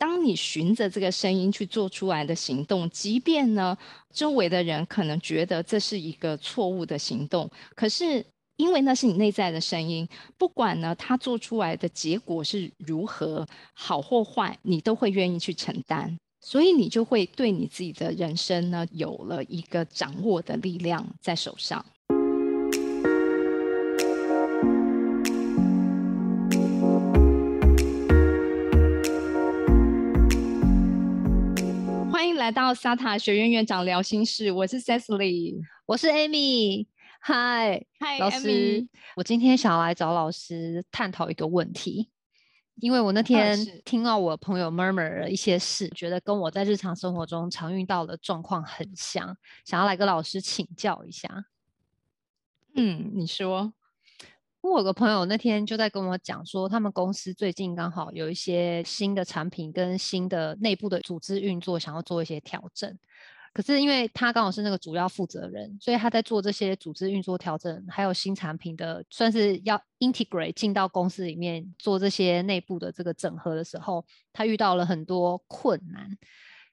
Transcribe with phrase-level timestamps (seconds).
[0.00, 3.76] 当你循着这个声音去做出来的行动，即便呢
[4.10, 8.24] 周围的人可能觉得这是一个错误的行动，可是
[8.56, 10.08] 因为那是你内在的声音，
[10.38, 21.84] 不管呢他做出来的结果是如何好或坏，你都会愿意去承担，所以你就会对你自己的人生呢有了一个掌握的力量在手上。
[32.50, 36.84] 来到萨塔学院院长聊心事，我是 Cecily，我是 Amy。
[37.20, 42.10] 嗨，嗨，老师，我今天想要来找老师探讨一个问题，
[42.80, 51.44] 因为我那天听到我朋友 murmur 了一些事，觉得跟我在日常生活中常遇到的状况很像，想要来跟老师请教一下。
[52.74, 53.72] 嗯，你说。
[54.62, 62.94] 我有个朋友那天就在跟我讲说，他们公司最近刚好有一些新的产品跟新的内部的组织运作，想要做一些调整。
[63.52, 76.16] 可是因为他刚好是那个主要负责人，所以他在做这些组织运作调整，还有新产品的，算是要 integrate 进到公司里面做这些内部的这个整合的时候，他遇到了很多困难。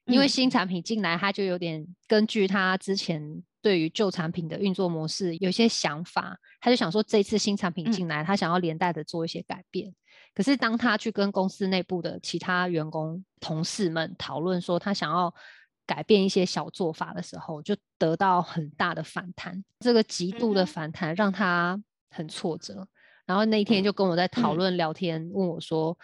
[0.05, 3.44] 因为新产品进来，他就有点根据他之前。
[3.61, 9.94] 对于旧产品的运作模式有些想法，他就想说这次新产品进来，他想要连带的做一些改变。
[10.33, 15.33] 可是当他去跟公司内部的其他员工同事们讨论说他想要
[15.85, 19.63] 改变一些小做法的时候，就得到很大的反弹。
[19.80, 22.88] 这个极度的反弹让他很挫折。
[23.25, 25.97] 然后那一天就跟我在讨论聊天，问我说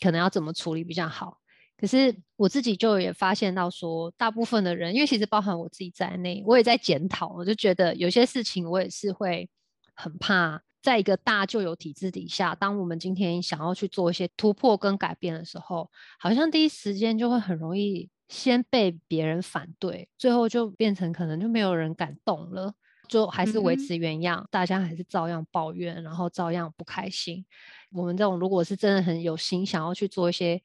[0.00, 1.38] 可能要怎么处理比较好。
[1.76, 7.34] 可是我自己就也发现到说，大部分的人，因为其实包含我自己在内，我也在检讨。
[7.36, 9.50] 我就觉得有些事情，我也是会
[9.94, 22.72] 很怕，在一个大旧有体制底下，当我们今天想要去做一些突破跟改变的时候，好像第一时间就会很容易先被别人反对，最后就变成可能就没有人敢动了，
[23.08, 27.44] 就还是维持原样，大家还是照样抱怨，然后照样不开心。
[27.92, 30.62] 我们这种如果是真的很有心想要去做一些。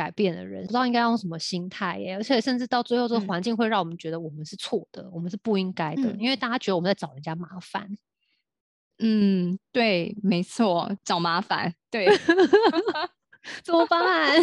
[0.00, 7.86] 改变的人不知道应该用什么心态耶，而且甚至到最后，这个环境会让我们觉得我们是错的，我们是不应该的，因为大家觉得我们在找人家麻烦。
[8.98, 12.08] 嗯，对，没错，找麻烦，对，
[13.62, 14.42] 怎么办？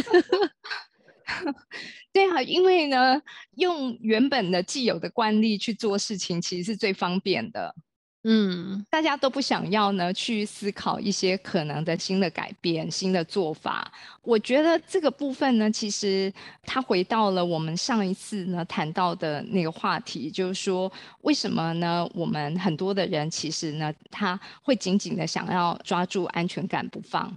[2.13, 3.19] 对啊，因为呢，
[3.56, 7.74] 用原本的既有的惯例去做事情，其实是最方便的。
[8.23, 13.89] 嗯，大家都不想要呢，去思考一些可能的新的改变、新的做法。
[14.22, 16.33] 我觉得这个部分呢，其实
[16.63, 20.91] 它回到了我们上一次呢谈到的那个话题，就是说，
[21.22, 22.09] 为什么呢？
[22.13, 27.33] 我们很多的人其实呢，他会紧紧的想要抓住安全感不放。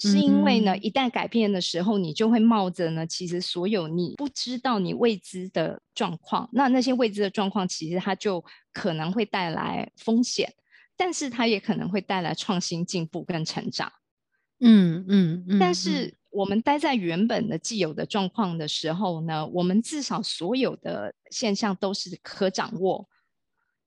[0.00, 10.52] 是因为呢，一旦改变的时候，你就会冒着呢，其实所有你不知道、你未知的状况，那那些未知的状况，其实它就可能会带来风险，
[10.96, 13.92] 但是它也可能会带来创新、进步跟成长。
[14.60, 15.58] 嗯嗯嗯。
[15.58, 23.08] 但是我们待在原本的既有的状况的时候呢，我们至少所有的现象都是可掌握、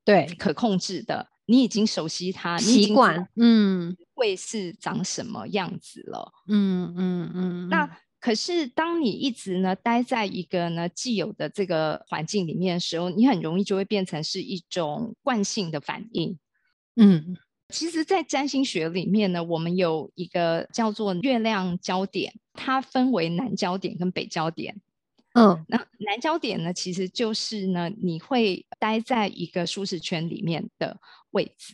[0.03, 1.29] 对可控制的。
[1.45, 7.69] 你已经熟悉它，习惯，嗯，会是长什么样子了，嗯嗯嗯。
[7.69, 16.37] 那可是当你一直呢待在一个呢既有的这个环境里面的时候，你很容易就会变成是一种惯性的反应。
[16.95, 17.35] 嗯，
[17.69, 24.79] 其实，在占星学里面呢，我们有一个叫做月亮焦点，它分为南焦点跟北焦点。
[25.33, 30.99] 嗯，那南焦点呢，其实就是呢，你会待在一个舒适圈里面的
[31.31, 31.73] 位置。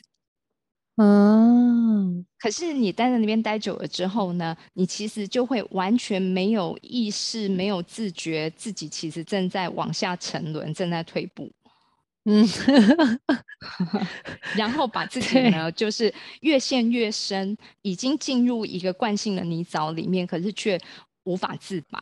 [1.02, 11.50] 嗯，可是你待在那边待久了之后呢，你其实就会完全没有意识、没有自觉，自己其实正在往下沉沦，正在退步。
[12.26, 12.46] 嗯，
[14.58, 20.78] 然后把自 己呢，就是越陷越深，已经进入一个惯性的泥沼里面，可是却
[21.24, 21.98] 无法自拔。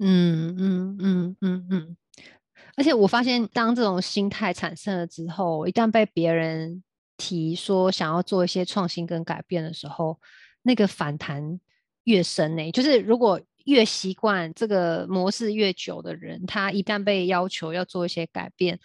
[0.00, 1.96] 嗯嗯嗯嗯嗯，
[2.76, 6.82] 而且我发现，当这种心态产生了之后，一旦被别人
[7.16, 10.18] 提说想要做一些创新跟改变的时候，
[10.62, 11.60] 那个反弹
[12.04, 12.70] 越深呢。
[12.72, 18.78] 就是如果越习惯这个模式越久的人，他一旦被要求要做一些改变，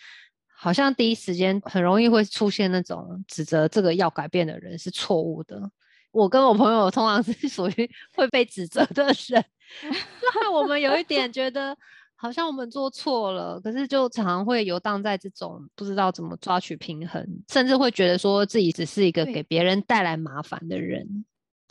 [0.47, 5.71] 好像第一时间很容易会出现那种指责这个要改变的人是错误的。
[6.11, 9.45] 我跟我朋友通常是 属于会被指责的人。
[10.33, 11.77] 那我们有一点觉得
[12.21, 21.25] 好像我们做错了，可是就常常会游荡在这种不知道怎么抓取平衡，甚至会觉得说自己只是一个给别人带来麻烦的人。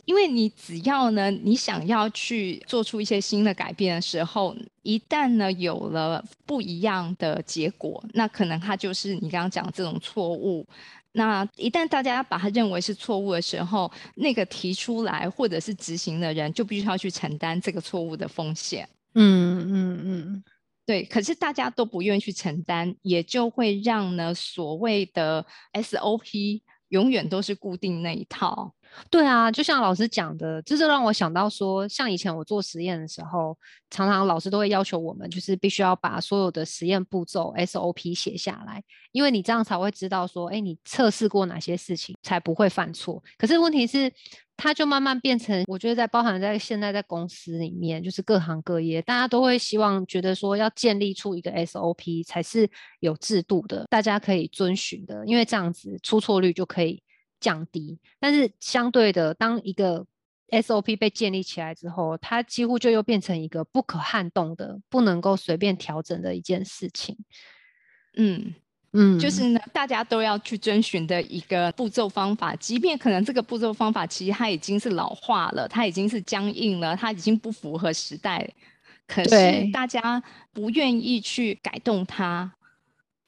[0.07, 10.67] 因为你只要呢，你想要去做出一些新的改变的时候，一旦呢有了不一样的结果，那可能它就是你刚刚讲这种错误。
[11.13, 18.89] 那一旦大家把它认为是错误的时候，那个提出来或者是执行的人就必须要去承担这个错误的风险。
[19.15, 20.45] 嗯嗯嗯，
[20.87, 21.05] 对。
[21.05, 28.75] 可是大家都不愿意去承担，也就会让呢所谓的 SOP 永远都是固定那一套。
[29.09, 33.57] 对啊，就像老师讲的，这就让我想到说，像以前我做实验的时候，
[33.91, 38.83] 常常老师都会要求我们，就是必须要把所有的实验步骤 SOP 写下来，
[39.13, 43.23] 因为你这样才会知道说，哎，你测试过哪些事情才不会犯错。
[43.39, 44.13] 可是问题是，
[44.57, 57.03] 它就慢慢变成，我觉得在包含在现在在公司里面，就是各行各业，大家都会希望觉得说，要建立出一个 SOP 才是有制度的，大家可以遵循的，因为这样子出错率就可以。
[57.41, 60.07] 降低，但是相对的，当一个
[60.49, 67.17] SOP 被建立起来之后，它几乎就又变成一个不可撼动的、不能够随便调整的一件事情。
[68.17, 68.55] 嗯
[68.93, 78.53] 嗯，就是呢，大家都要去遵循的一个步骤方法，即便可能这个步骤方法其实它已经是老化了，它已经是僵硬了，它已经不符合时代，
[79.07, 80.21] 可是大家
[80.53, 82.53] 不愿意去改动它。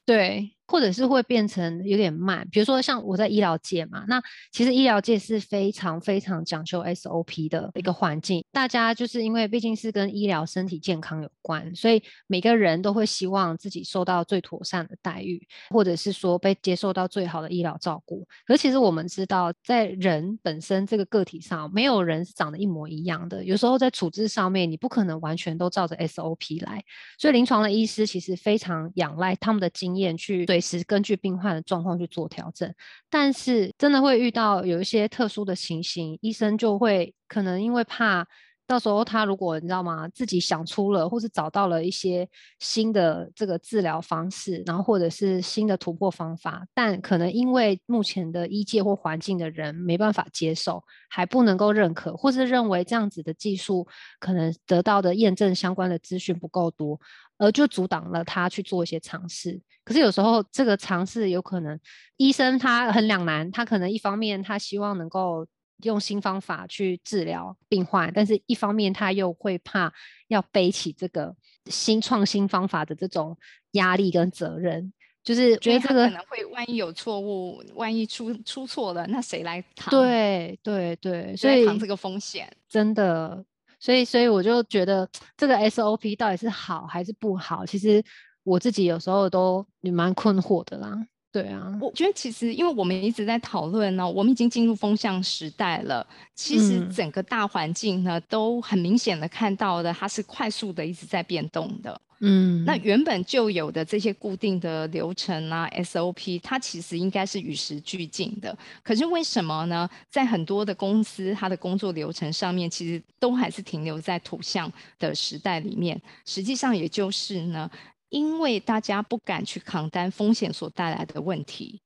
[0.05, 0.51] 对。
[0.73, 4.19] 或者是会变成有点慢，比如说像我在医疗界嘛，那
[4.51, 8.43] 其实医疗界是非常非常讲究 SOP 的一个环境。
[8.51, 15.39] 大家就是因为毕竟是跟医疗、身体健康有关，所以每个人都会希望自己受到最妥善的待遇，
[15.69, 18.27] 或者是说被接受到最好的医疗照顾。
[18.47, 23.43] 可其实我们知道，在人本身这个个体上，没有人是长得一模一样的。
[23.43, 26.83] 有时候在处置上面，你不可能完全都照着 SOP 来。
[27.19, 30.47] 所以临床的医师其实非常仰赖他们的经验去。
[30.47, 32.73] 随时根据病患的状况去做调整，
[33.09, 38.25] 但是真的会遇到有一些特殊的情形，医生就会可能因为怕
[38.65, 42.27] 到时候他如果你知道吗，自己想出了或是找到了一些
[42.59, 53.87] 新的这个治疗方式，然后或者是新的突破方法，但可能因为目前的医界或环境的人没办法接受，还不能够认可，或是认为这样子的技术
[54.19, 56.99] 可能得到的验证相关的资讯不够多。
[57.39, 59.59] 而就阻挡了他去做一些尝试。
[59.83, 61.77] 可是有时候这个尝试有可能，
[62.15, 65.45] 医生他很两难，他可能一方面他希望能够
[65.81, 69.91] 用新方法去治疗病患，但是一方面他又会怕
[70.27, 71.35] 要背起这个
[71.65, 73.37] 新创新方法的这种
[73.71, 74.93] 压力跟责任，
[75.23, 79.89] 就是觉得这个可能会万一有错误，万一出出错了，那谁来扛？
[79.89, 83.43] 对对对，所以扛这个风险真的。
[83.79, 85.05] 所以，所以我就觉得
[85.35, 87.65] 这个 SOP 到底是好还是不好？
[87.65, 88.01] 其实
[88.43, 91.05] 我自己有时候都蛮困惑的啦。
[91.33, 96.05] 对啊，我觉得其实因为我们一直在讨论呢，我们已经进入风向时代了。
[96.35, 101.99] 其实整个大环境呢，都很明显的看到的，它是快速的一直在变动的。
[102.25, 108.55] 嗯，那原本就有的这些固定的流程啊，SOP，它其实应该是与时俱进的。
[108.81, 109.89] 可是为什么呢？
[110.09, 115.99] 在很多的公司，它的工作流程上面，其实都还是停留在图像的时代里面。
[116.25, 117.69] 实际上，也就是呢，
[118.13, 121.81] 因为大家不敢去扛担风险所带来的问题，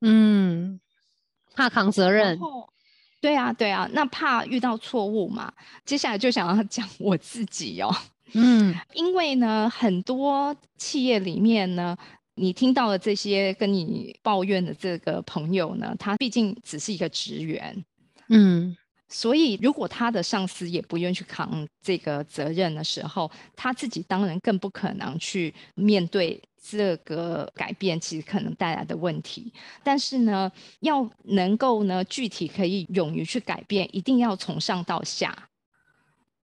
[0.00, 0.80] 嗯，
[1.54, 2.36] 怕扛责任。
[3.20, 5.52] 对啊，对啊，那怕遇到错误嘛。
[5.84, 7.94] 接下来就想要讲 我自己哦。
[8.32, 11.96] 嗯，因为呢，很多企业里面呢，
[12.34, 17.84] 你听到的这些跟你抱怨的这个朋友呢，他毕竟只是一个职员，
[18.28, 18.76] 嗯，
[19.08, 29.52] 所以如果他的上司也不愿意去扛这个责任的时候，他自己当然更不可能去面对这个改变其实可能带来的问题。
[29.84, 35.48] 但是呢，要能够呢具体可以勇于去改变，一定要从上到下。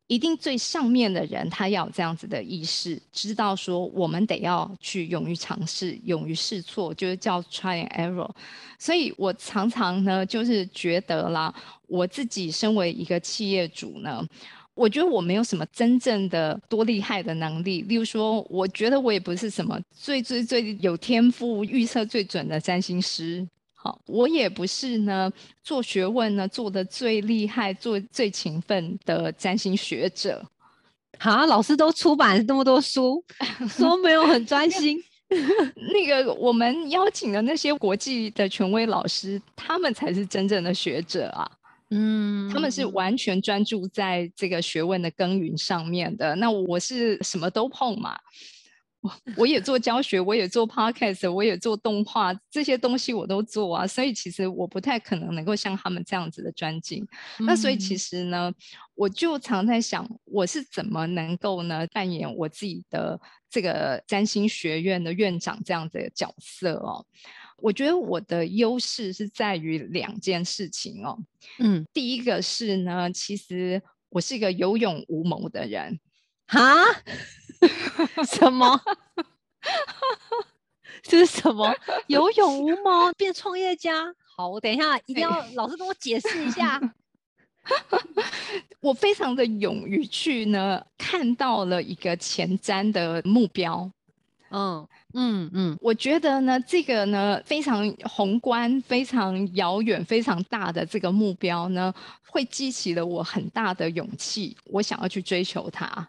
[0.08, 8.28] 一定最上面的人，他要有这样子的意识，知道说我们得要去勇于尝试，勇于试错，就是叫 try and error。
[8.76, 11.54] 所以我常常呢，就是觉得啦，
[11.90, 14.24] 我自己身为一个企业主呢，
[14.74, 17.82] 我觉得我没有什么真正的多厉害的能力。
[17.82, 23.46] 例如说，我觉得我也不是什么最最最有天赋、预测最准的占星师。
[23.74, 25.30] 好，我也不是呢，
[25.64, 30.44] 做学问呢做的最厉害、做最勤奋的占星学者。
[31.18, 33.22] 好，老师都出版那么多书，
[33.68, 34.96] 说没有很专心。
[35.92, 41.50] 那个我们邀请的那些国际的权威老师，他们才是真正的学者啊。
[41.90, 46.34] 嗯，他们是完全专注在这个学问的耕耘上面的。
[46.36, 48.18] 那我是什么都碰嘛。
[49.00, 53.86] 我我也做教学，我也做 podcast，我也做动画，这些东西我都做啊。
[53.86, 57.06] 所以其实我不太可能能够像他们这样子的专精。
[57.38, 58.52] 那所以其实呢，
[58.94, 63.18] 我就常在想，我是怎么能够呢扮演我自己的
[63.48, 67.06] 这个占星学院的院长这样子的角色哦。
[67.62, 71.18] 我觉得我的优势是在于两件事情哦。
[71.58, 75.98] 嗯，第一个是呢，其实我是一个有勇无谋的人。
[76.46, 76.60] 哈？
[78.26, 78.80] 什么？
[81.02, 81.74] 这是什么？
[82.08, 84.12] 有勇无谋变创业家？
[84.36, 86.80] 好，我等一下一定要老师跟我解释一下。
[88.80, 93.90] 我非常的勇于去呢，看到了一个前瞻的目标。
[94.50, 101.94] 嗯嗯嗯，我觉得呢，这个呢非常宏观、非常遥远、非常大的这个目标呢，
[102.28, 106.08] 会激起了我很大的勇气，我想要去追求它。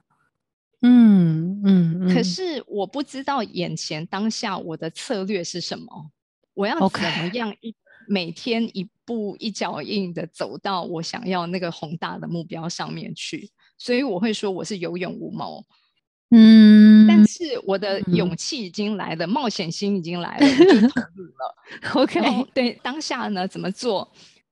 [0.81, 6.11] 嗯嗯，可是我不知道眼前当下我的策略是什么，
[6.55, 7.75] 我要怎么样一
[8.07, 15.63] 每天一步一脚印的走到我想要那个宏大的目标上面去，所以我会说我是有勇无谋。
[16.33, 21.55] 嗯，但是我的勇气已经来了，冒险心已经来了，就 投入了。
[21.95, 24.09] OK，对，当下呢怎么做，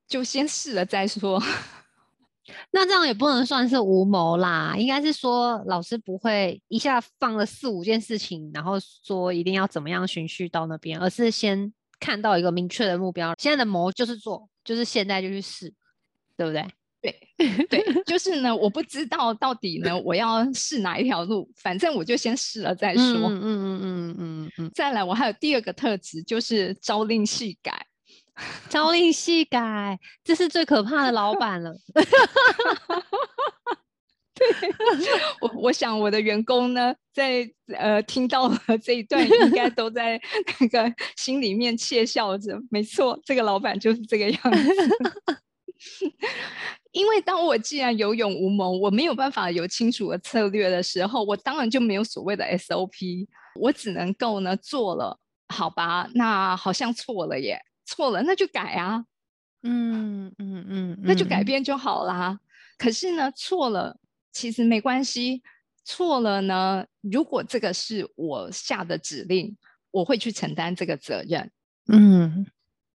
[0.07, 1.41] 就先试了再说。
[2.71, 13.35] 那这样也不能算是无谋啦，应该是说老师不会一下放了四五件事情，然后说一定要怎么样循序到那边，而是先看到一个明确的目标。
[13.37, 15.73] 现在的谋就是做，就是现在就去试，
[16.35, 16.65] 对不对？
[17.01, 17.15] 对
[17.69, 23.03] 对，就是呢，我不知道到底呢，我要试哪一条路，反正我就先试了再说。
[23.03, 24.71] 嗯嗯嗯嗯嗯嗯。
[24.75, 27.85] 再来，我还有第二个特质，就是朝令夕改。
[28.69, 31.73] 朝令夕改，这是最可怕的老板了。
[34.33, 34.47] 对，
[35.41, 37.45] 我我想我的员工呢，在
[37.77, 40.17] 呃听到了这一段，应该都在
[40.61, 42.57] 那个心里面窃笑着。
[42.71, 45.28] 没错，这个老板就是这个样子。
[47.09, 53.27] 因为当我既然有勇无谋，我没有办法有清楚的策略的时候，我当然就没有所谓的 SOP，
[53.59, 56.07] 我只能够呢做了，好吧？
[56.13, 59.03] 那好像错了耶，错了，那就改啊，
[59.63, 62.39] 嗯嗯嗯，那就改变就好啦。
[62.77, 63.97] 可是呢，错了
[64.31, 65.41] 其实没关系，
[65.83, 69.57] 错了呢，如果这个是我下的指令，
[69.89, 71.51] 我会去承担这个责任，
[71.91, 72.45] 嗯。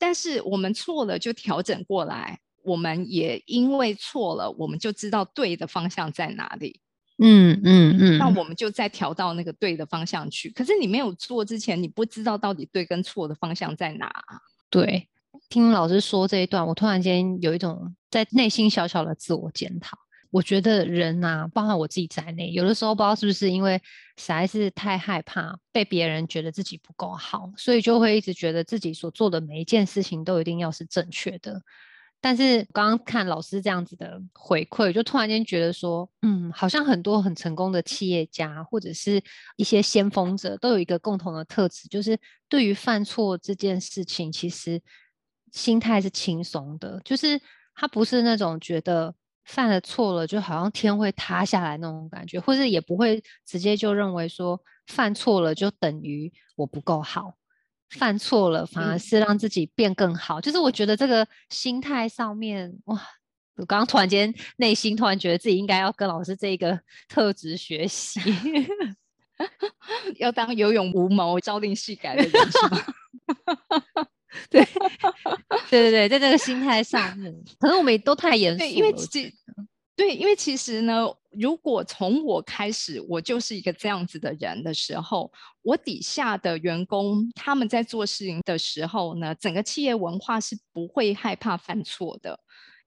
[0.03, 2.41] 但是我们错了就调整过来。
[2.63, 6.81] 我们也因为错了，我们就知道对的方向在哪里。
[7.23, 10.51] 嗯嗯嗯，那我们就再调到那个对的方向去。
[10.51, 14.11] 可是你没有做之前，你不知道到底对跟错的方向在哪。
[14.71, 15.07] 对，
[15.51, 19.99] 听老师说这一段，我突然间有一种在内心小小的自我检讨。
[20.31, 23.77] 我觉得人呐，包括我自己在内，有的时候不知道是不是因为
[24.17, 31.61] 实在是太害怕被别人觉得自己不够好，所以就会一直觉得自己所做的每一件事情都一定要是正确的。
[32.21, 39.23] 但是刚刚看老师这样子的回馈，就突然间觉得说，嗯，好像很多很成功的企业家或者是
[39.57, 44.81] 一些先锋者，都有一个共同的特质，就是对于犯错这件事情，其实
[45.53, 47.41] 心态是轻松的，就是
[47.75, 49.15] 他不是那种觉得
[49.47, 57.35] 犯了错了就好像天会塌下来那种感觉，或者也不会直接就认为说犯错了就等于我不够好。
[57.91, 60.41] 犯错了，反而是让自己变更好。
[60.41, 63.01] 就是我觉得这个心态上面，哇！
[63.57, 68.19] 我刚刚突然间内心突然觉得自己应该要跟老师这个 特质学习，
[70.17, 72.87] 要当有勇无谋、朝令夕改的人，是吗？
[74.49, 74.65] 对，
[75.69, 79.31] 对对对，在这个心态上面，可能我们都太严肃，因为这。
[80.01, 85.31] 对，因为其实呢，如果从我开始，我就是一个这样子的人的时候，
[85.61, 92.41] 我底下的员工他们在做事情的时候呢，整个企业文化是不会害怕犯错的，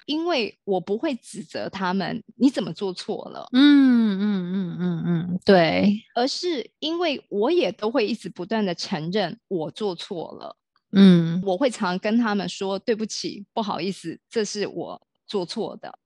[0.08, 10.58] 因为我不会指责他们你怎么做错了，嗯嗯嗯嗯嗯，对，而是因为我也都会一直不断的承认我做错了，
[10.94, 16.00] 嗯，我会常跟他们说对不起，不好意思，这是我做错的。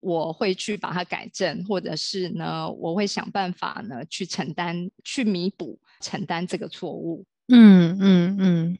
[0.00, 7.24] 我会去把它改正，或者是呢，我会想办法呢去承担、去弥补、承担这个错误。
[7.48, 8.78] 嗯嗯嗯。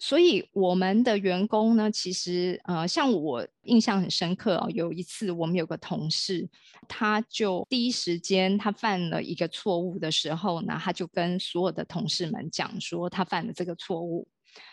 [0.00, 6.48] 所以我们的员工呢，其实呃，像我印象很深刻哦，有一次我们有个同事，
[6.86, 14.28] 他就第一时间他犯了一个错误的时候呢，他就跟所有的同事们讲说他犯了这个错误，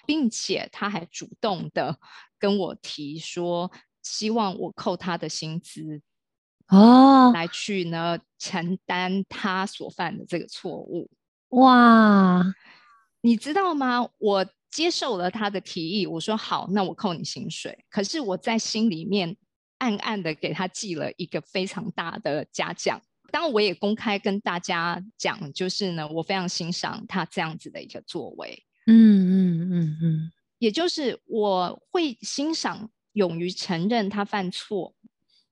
[0.06, 1.98] 并且他还主动的
[2.38, 3.72] 跟我提说。
[4.06, 6.00] 希望我扣他的薪资
[6.68, 11.10] 哦，来去呢承担他所犯的这个错误。
[11.50, 12.44] 哇，
[13.22, 14.08] 你知道吗？
[14.20, 17.78] 我接受了他的提议，我说好，那我扣你薪水。
[17.90, 19.36] 可是我在心里面
[19.80, 23.02] 暗暗的给他记了一个非常大的嘉奖。
[23.32, 28.64] 当我也公开跟大家讲，就是呢，我非常欣赏他这样子的一个作为。
[28.88, 34.94] 嗯嗯嗯嗯，也就是我会欣赏勇于承认他犯错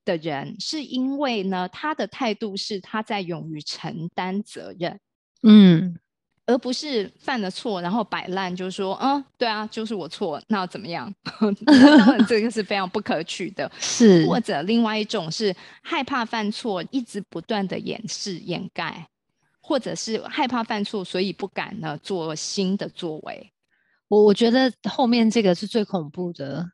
[0.05, 4.99] 的人，是因为呢，他的态度是他在勇于承担责任。
[5.41, 5.97] 嗯。
[6.45, 11.09] 而不是犯了错，然后摆烂，就是说，嗯，对啊，就是我错，那怎么样？
[11.23, 13.71] 当然，这个是非常不可取的。
[13.79, 19.07] 是，或者另外一种是害怕犯错，一直不断的掩饰、掩盖，
[19.61, 23.53] 或者是害怕犯错，所以不敢呢做新的作为。
[24.09, 26.69] 我我觉得后面这个是最恐怖的，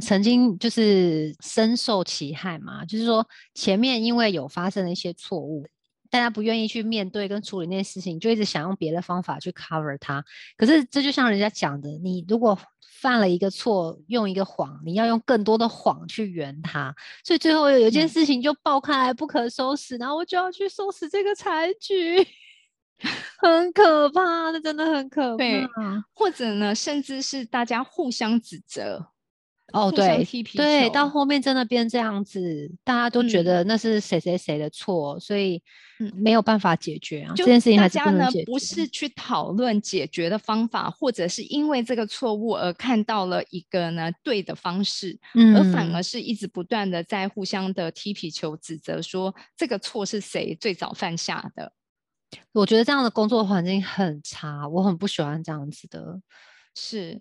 [0.00, 5.66] 曾经就是深受其害嘛，就是说前面因为有发生了一些错误。
[6.12, 10.24] 大家不愿意去面对跟处理那些事情，就一直想用别的方法去 cover 它。
[10.56, 12.58] 可是这就像人家讲的，你如果
[13.00, 16.92] 犯了一个错，用一个谎，你要用更多的谎去圆它。
[17.24, 22.26] 所以最后有一件事情就爆开来不可收拾，然后我就要去收拾这个残局，
[23.38, 25.44] 很可怕，这真的很可怕。
[26.12, 29.12] 或者呢，甚至是大家互相指责。
[29.72, 30.24] 哦，对，
[30.54, 35.62] 对，到后面真的变这样子，大家都觉得那是谁谁谁的错，所以
[36.14, 37.32] 没有办法解决啊。
[37.36, 45.18] 这件事情大家呢不是去讨论解决的方法，或者是因为这个错误而看到了一个呢对的方式，
[45.54, 51.72] 而反而是一直不断的在互相的踢皮球，指责说这个错是谁最早犯下的。
[52.52, 56.20] 我觉得这样的工作环境很差，我很不喜欢这样子的，
[56.74, 57.20] 是。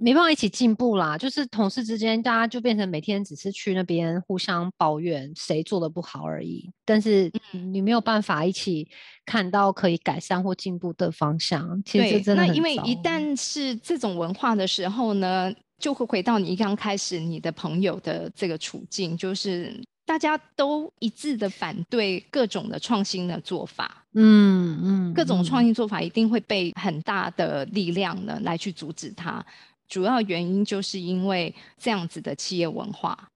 [0.00, 6.70] 没办法一起进步啦，就是同事之间，大家就变成每天只是去那边互相抱怨谁做的不好而已。
[6.84, 8.88] 但是你没有办法一起
[9.24, 11.82] 看到可以改善或进步的方向。
[11.84, 19.74] 其实真的那因为一旦是这种文化的时候呢，就会回到你刚开始你的朋友的这个处境，就是
[20.06, 24.04] 大家都一致的反对各种的创新的做法。
[24.16, 29.44] 嗯嗯，各种创新做法一定会被很大的力量呢来去阻止它。
[29.88, 33.28] 主要原因就是因为这样子的企业文化，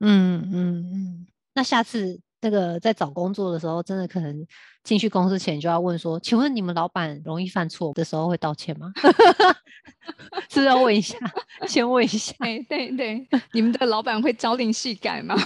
[0.00, 1.26] 嗯嗯嗯。
[1.54, 4.46] 那下次那个在找工作的时候，真的可能
[4.82, 8.90] 进去公司前就要问说：“请问你们老板容易犯错的时候会道歉吗？”
[10.48, 11.16] 是不是要问一下？
[11.68, 12.34] 先问一下。
[12.38, 15.36] 对对对，你们的老板会朝令夕改吗？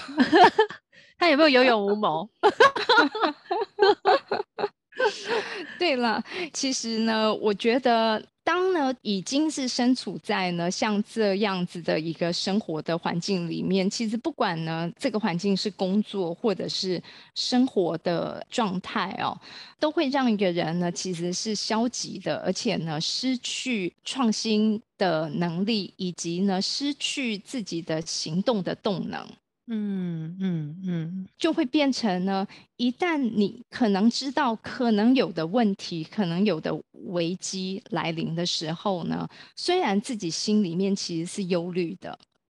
[1.18, 2.28] 他有没有有勇无谋？
[5.78, 8.22] 对了，其实呢，我觉得。
[8.76, 17.02] 当呢，已经是身处在呢像这样子的一个生活的环境里面，其实不管呢这个环境是工作或者是
[17.34, 19.38] 生活的状态哦，
[19.80, 29.26] 都会让一个人呢其实是消极的，而且呢失去创新的能力，以及呢失去自己的行动的动能。
[29.68, 36.72] 嗯嗯嗯，就会变成呢，一旦你可能知道可能有的问题，可能有的
[37.06, 42.16] 危机来临的时候呢，虽然自己心里面其实是忧虑的，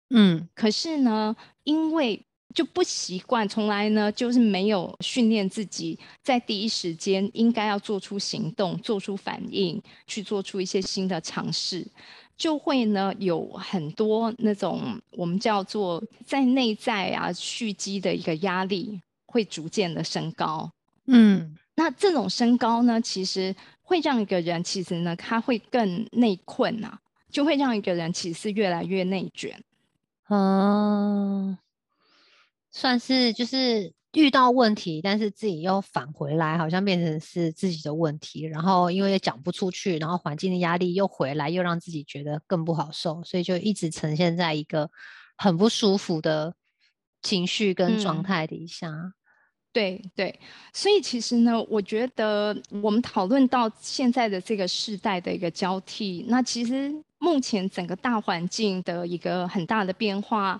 [0.09, 2.21] 嗯，可是呢，因为
[2.53, 11.87] 就不习惯，从来呢就是没有训练自己在第一时间应该要做出行动、做出反应，去做出一些新的尝试。
[12.37, 20.71] 就会呢有很多那种我们叫做在内在啊蓄积的一个压力会逐渐的升高，
[21.07, 26.99] 嗯，那这种升高呢，其实会让一个人其实呢他会更内困啊，
[27.31, 29.59] 就会让一个人其实越来越内卷，
[30.29, 31.57] 嗯，
[32.71, 33.96] 算是就是。
[34.13, 38.43] 遇到问题，但是自己又返回来，好像变成是自己的问题。
[38.43, 44.89] 然后因为也讲不出去，然后环境的压力又回来，又让自己觉得更不好受，所以就一直呈现在一个
[45.37, 46.55] 很不舒服的
[47.21, 49.13] 情绪跟状态底下。
[49.73, 50.39] 对对，
[50.73, 60.59] 所以其实呢，我觉得我们讨论到现在的这个时代的一个交替，那其实目前整个大环境的一个很大的变化。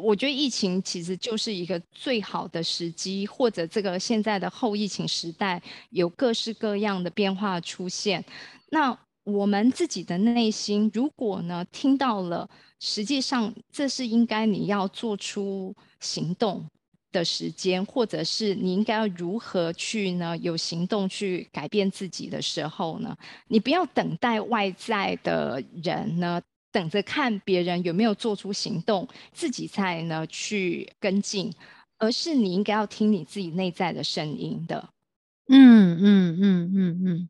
[0.00, 8.24] 我觉得疫情其实就是一个最好的时机，或者这个现在的后疫情时代有各式各样的变化出现。
[8.70, 12.48] 那我们自己的内心，如果呢听到了，
[12.80, 16.64] 实际上这是应该你要做出行动
[17.12, 23.16] 的时间，或者是你应该要如何去呢有行动去改变自己的时候呢？
[23.48, 26.42] 你不要等待外在的人呢。
[26.74, 31.54] 等着看别人有没有做出行动，自己才呢去跟进，
[31.98, 34.88] 而是你应该要听你自己内在的声音的。
[35.48, 37.28] 嗯嗯嗯嗯嗯，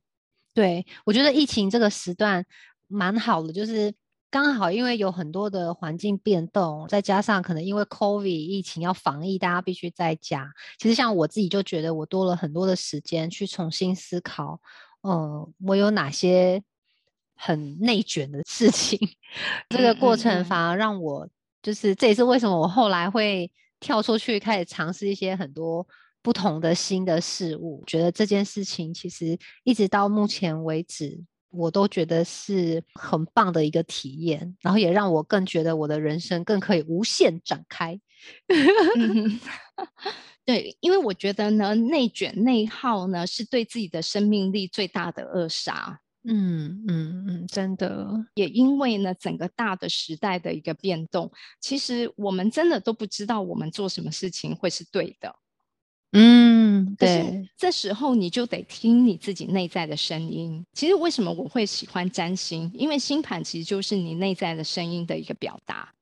[0.55, 2.47] 对，我觉得疫情这个时段
[2.89, 3.93] 蛮好的，就是
[4.31, 10.51] 刚好因为有很多的环境变动，再加上可能因为 COVID 疫情要防疫，大家必须在家。
[10.79, 14.59] 其实像我自己就觉得我多了很多的时间去重新思考，
[15.03, 16.63] 呃，我有哪些
[17.35, 18.99] 很内卷的事情。
[19.69, 21.29] 这个过程反而让我，
[21.63, 25.87] 就是这也是为什么我后来会跳出去开始尝试一些很多。
[26.23, 38.01] 不同的新的事物，觉得这件事情其实一直到目前为止，我都觉得是很棒的一个体验，然后也让我更觉得我的人生更可以无限展开。
[40.47, 46.01] 对，因为我觉得呢，内卷内耗呢是对自己的生命力最大的扼杀。
[46.27, 55.37] 嗯嗯嗯，真的，也因为呢，整个大的时代的一个变动，其实我们真的都不知道我们做什么事情会是对的。
[56.13, 60.65] 嗯，对，这时候你就得听你自己内在的声音。
[60.73, 62.71] 其实为什么我会喜欢占星？
[62.73, 65.93] 因为星盘其实就是你内在的声音的一个表达。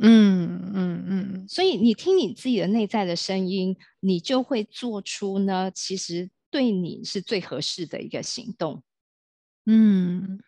[0.00, 8.82] 嗯嗯嗯，所以你听你自己的内在的声音，你就会做出呢，其实对你是最合适的一个行动。
[9.66, 10.38] 嗯，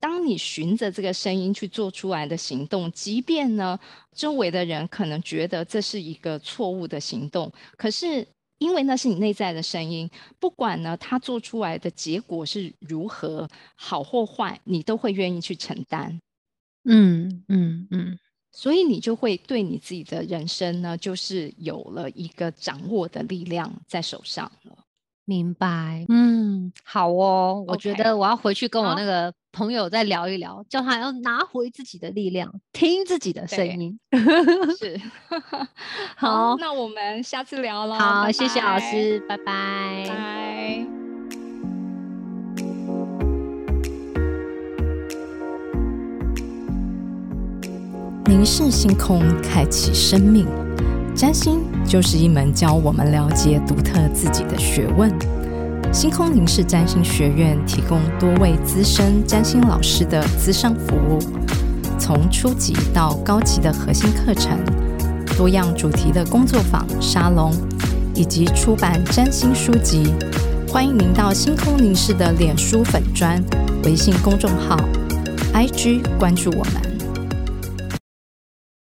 [0.00, 3.78] 当你循着这个声音去做出来的行动，即便呢
[4.14, 8.26] 周围的人可能觉得这是一个错误的行动，可是。
[8.60, 16.20] 因为那是你内在的声音，不管呢他做出来的结果是如何好或坏，你都会愿意去承担。
[16.82, 18.18] 嗯嗯嗯，
[18.50, 24.76] 所以你就会对你自己的人生呢，就是有了一个掌握的力量在手上了。
[25.28, 34.00] 明白，嗯，好哦，我觉得我要回去跟我那个朋友再聊一聊，叫他要拿回自己的力量，听自己的声音。
[34.80, 34.98] 是，
[36.16, 37.98] 好，那我们下次聊了。
[37.98, 40.06] 好，谢谢老师，拜拜。
[40.08, 40.86] 拜。
[48.24, 50.46] 凝视星空，开启生命。
[51.14, 55.10] 占星就是一门教我们了解独特自己的学问。
[55.90, 61.18] 星空凝视占星学院提供多位资深占星老师的资商服务，
[61.98, 64.58] 从初级到高级的核心课程，
[65.34, 67.50] 多样主题的工作坊、沙龙，
[68.14, 70.12] 以及出版占星书籍。
[70.68, 73.42] 欢迎您到星空凝视的脸书粉砖、
[73.84, 74.76] 微信公众号、
[75.54, 76.87] IG 关注我们。